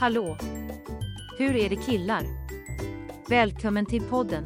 Hallå! 0.00 0.36
Hur 1.38 1.56
är 1.56 1.68
det 1.68 1.76
killar? 1.76 2.22
Välkommen 3.28 3.86
till 3.86 4.02
podden. 4.02 4.44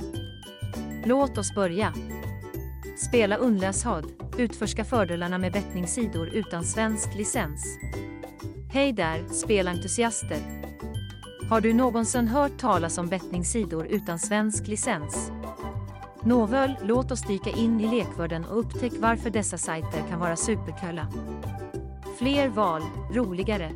Låt 1.05 1.39
oss 1.39 1.55
börja. 1.55 1.95
Spela 3.09 3.37
unlöshad, 3.37 4.07
utforska 4.39 4.85
fördelarna 4.85 5.39
med 5.39 5.53
bettningssidor 5.53 6.29
utan 6.29 6.65
svensk 6.65 7.15
licens. 7.15 7.79
Hej 8.73 8.93
där, 8.93 9.25
spelentusiaster! 9.29 10.39
Har 11.51 11.61
du 11.61 11.73
någonsin 11.73 12.29
hört 12.29 12.59
talas 12.59 12.99
om 12.99 13.09
bettningssidor 13.09 13.87
utan 13.87 14.19
svensk 14.19 14.67
licens? 14.67 15.31
Nåväl, 16.23 16.77
låt 16.83 17.11
oss 17.11 17.23
dyka 17.23 17.51
in 17.51 17.81
i 17.81 17.97
lekvärlden 17.97 18.45
och 18.45 18.59
upptäck 18.59 18.93
varför 18.99 19.31
dessa 19.31 19.59
sajter 19.59 20.03
kan 20.09 20.21
vara 20.21 20.37
superkulla. 20.37 21.09
Fler 22.19 22.49
val, 22.49 22.83
roligare. 23.15 23.73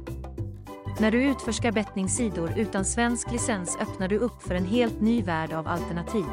När 0.98 1.10
du 1.10 1.22
utforskar 1.22 1.72
bettningssidor 1.72 2.52
utan 2.56 2.84
svensk 2.84 3.32
licens 3.32 3.78
öppnar 3.80 4.08
du 4.08 4.18
upp 4.18 4.42
för 4.42 4.54
en 4.54 4.64
helt 4.64 5.00
ny 5.00 5.22
värld 5.22 5.52
av 5.52 5.68
alternativ. 5.68 6.24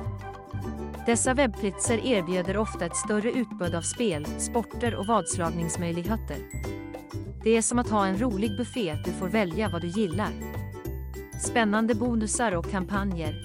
Dessa 1.05 1.33
webbplatser 1.33 2.05
erbjuder 2.05 2.57
ofta 2.57 2.85
ett 2.85 2.95
större 2.95 3.31
utbud 3.31 3.75
av 3.75 3.81
spel, 3.81 4.25
sporter 4.25 4.95
och 4.95 5.05
vadslagningsmöjligheter. 5.05 6.37
Det 7.43 7.57
är 7.57 7.61
som 7.61 7.79
att 7.79 7.89
ha 7.89 8.05
en 8.05 8.21
rolig 8.21 8.57
buffé, 8.57 8.95
du 9.05 9.11
får 9.11 9.27
välja 9.27 9.69
vad 9.69 9.81
du 9.81 9.87
gillar. 9.87 10.31
Spännande 11.41 11.95
bonusar 11.95 12.51
och 12.51 12.71
kampanjer. 12.71 13.35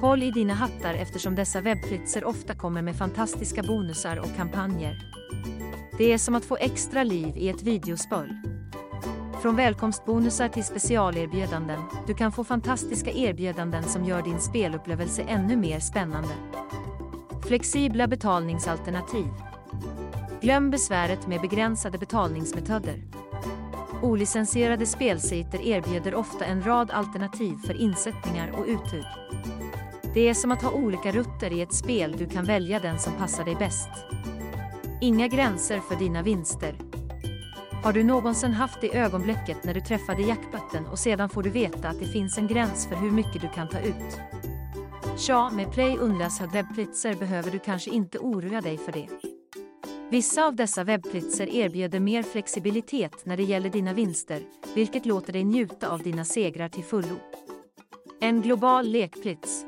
Håll 0.00 0.22
i 0.22 0.30
dina 0.30 0.54
hattar 0.54 0.94
eftersom 0.94 1.34
dessa 1.34 1.60
webbplatser 1.60 2.24
ofta 2.24 2.54
kommer 2.54 2.82
med 2.82 2.96
fantastiska 2.96 3.62
bonusar 3.62 4.16
och 4.16 4.36
kampanjer. 4.36 4.98
Det 5.98 6.12
är 6.12 6.18
som 6.18 6.34
att 6.34 6.44
få 6.44 6.56
extra 6.56 7.02
liv 7.02 7.36
i 7.36 7.48
ett 7.48 7.62
videospel. 7.62 8.51
Från 9.42 9.56
välkomstbonusar 9.56 10.48
till 10.48 10.64
specialerbjudanden, 10.64 11.80
du 12.06 12.14
kan 12.14 12.32
få 12.32 12.44
fantastiska 12.44 13.10
erbjudanden 13.10 13.82
som 13.82 14.04
gör 14.04 14.22
din 14.22 14.40
spelupplevelse 14.40 15.22
ännu 15.22 15.56
mer 15.56 15.80
spännande. 15.80 16.34
Flexibla 17.46 18.06
betalningsalternativ. 18.06 19.26
Glöm 20.40 20.70
besväret 20.70 21.26
med 21.26 21.40
begränsade 21.40 21.98
betalningsmetoder. 21.98 23.02
Olicensierade 24.02 24.86
spelsajter 24.86 25.66
erbjuder 25.66 26.14
ofta 26.14 26.44
en 26.44 26.62
rad 26.66 26.90
alternativ 26.90 27.56
för 27.66 27.74
insättningar 27.74 28.50
och 28.50 28.64
uttag. 28.66 29.04
Det 30.14 30.28
är 30.28 30.34
som 30.34 30.52
att 30.52 30.62
ha 30.62 30.70
olika 30.70 31.12
rutter 31.12 31.52
i 31.52 31.62
ett 31.62 31.74
spel, 31.74 32.14
du 32.18 32.26
kan 32.26 32.44
välja 32.44 32.80
den 32.80 32.98
som 32.98 33.12
passar 33.12 33.44
dig 33.44 33.54
bäst. 33.54 33.90
Inga 35.00 35.28
gränser 35.28 35.80
för 35.80 35.96
dina 35.96 36.22
vinster. 36.22 36.91
Har 37.82 37.92
du 37.92 38.04
någonsin 38.04 38.52
haft 38.52 38.80
det 38.80 38.96
ögonblicket 38.96 39.64
när 39.64 39.74
du 39.74 39.80
träffade 39.80 40.22
jackpotten 40.22 40.86
och 40.86 40.98
sedan 40.98 41.28
får 41.28 41.42
du 41.42 41.50
veta 41.50 41.88
att 41.88 41.98
det 41.98 42.06
finns 42.06 42.38
en 42.38 42.46
gräns 42.46 42.86
för 42.86 42.96
hur 42.96 43.10
mycket 43.10 43.42
du 43.42 43.48
kan 43.48 43.68
ta 43.68 43.80
ut? 43.80 44.20
Tja, 45.18 45.50
med 45.50 45.72
Play 45.72 45.96
Unlösa 45.98 46.46
webbplatser 46.46 47.14
behöver 47.14 47.50
du 47.50 47.58
kanske 47.58 47.90
inte 47.90 48.18
oroa 48.18 48.60
dig 48.60 48.78
för 48.78 48.92
det. 48.92 49.08
Vissa 50.10 50.44
av 50.44 50.56
dessa 50.56 50.84
webbplatser 50.84 51.48
erbjuder 51.48 52.00
mer 52.00 52.22
flexibilitet 52.22 53.26
när 53.26 53.36
det 53.36 53.42
gäller 53.42 53.70
dina 53.70 53.92
vinster, 53.92 54.42
vilket 54.74 55.06
låter 55.06 55.32
dig 55.32 55.44
njuta 55.44 55.88
av 55.88 56.02
dina 56.02 56.24
segrar 56.24 56.68
till 56.68 56.84
fullo. 56.84 57.16
En 58.20 58.42
global 58.42 58.88
lekplats. 58.88 59.64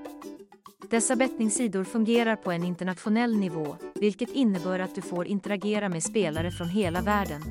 Dessa 0.90 1.16
bettningssidor 1.16 1.84
fungerar 1.84 2.36
på 2.36 2.52
en 2.52 2.64
internationell 2.64 3.36
nivå, 3.36 3.76
vilket 3.94 4.30
innebär 4.30 4.78
att 4.78 4.94
du 4.94 5.02
får 5.02 5.26
interagera 5.26 5.88
med 5.88 6.02
spelare 6.02 6.50
från 6.50 6.68
hela 6.68 7.00
världen. 7.00 7.42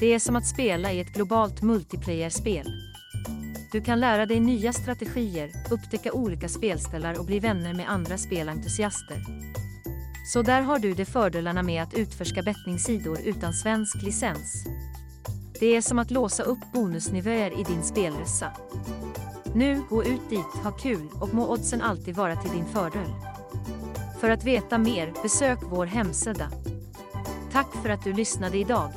Det 0.00 0.06
är 0.06 0.18
som 0.18 0.36
att 0.36 0.46
spela 0.46 0.92
i 0.92 1.00
ett 1.00 1.14
globalt 1.14 1.62
multiplayer-spel. 1.62 2.72
Du 3.72 3.80
kan 3.80 4.00
lära 4.00 4.26
dig 4.26 4.40
nya 4.40 4.72
strategier, 4.72 5.50
upptäcka 5.70 6.12
olika 6.12 6.48
spelställar 6.48 7.18
och 7.18 7.24
bli 7.24 7.40
vänner 7.40 7.74
med 7.74 7.90
andra 7.90 8.18
spelentusiaster. 8.18 9.16
Så 10.32 10.42
där 10.42 10.62
har 10.62 10.78
du 10.78 10.94
de 10.94 11.04
fördelarna 11.04 11.62
med 11.62 11.82
att 11.82 11.94
utforska 11.94 12.42
bettningssidor 12.42 13.18
utan 13.24 13.52
svensk 13.52 14.02
licens. 14.02 14.64
Det 15.60 15.66
är 15.66 15.80
som 15.80 15.98
att 15.98 16.10
låsa 16.10 16.42
upp 16.42 16.58
bonusnivåer 16.72 17.60
i 17.60 17.62
din 17.62 17.82
spelresa. 17.82 18.52
Nu, 19.54 19.82
gå 19.90 20.04
ut 20.04 20.30
dit, 20.30 20.62
ha 20.62 20.70
kul 20.70 21.08
och 21.20 21.34
må 21.34 21.52
oddsen 21.52 21.82
alltid 21.82 22.14
vara 22.14 22.36
till 22.36 22.50
din 22.50 22.66
fördel. 22.66 23.14
För 24.20 24.30
att 24.30 24.44
veta 24.44 24.78
mer, 24.78 25.12
besök 25.22 25.58
vår 25.62 25.86
hemsida. 25.86 26.50
Tack 27.52 27.72
för 27.82 27.88
att 27.88 28.04
du 28.04 28.12
lyssnade 28.12 28.58
idag. 28.58 28.90